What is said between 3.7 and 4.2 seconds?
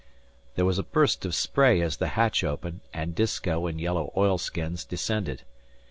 yellow